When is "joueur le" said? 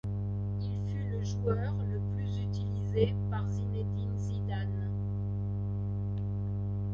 1.23-1.99